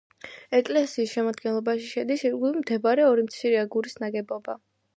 [0.59, 4.61] ეკლესიის შემადგენლობაში შედის ირგვლივ მდებარე ორი მცირე აგურის ნაგებობა.